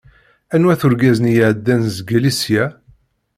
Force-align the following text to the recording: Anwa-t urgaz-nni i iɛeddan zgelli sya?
Anwa-t 0.53 0.85
urgaz-nni 0.85 1.31
i 1.31 1.35
iɛeddan 1.41 1.81
zgelli 1.95 2.33
sya? 2.41 2.65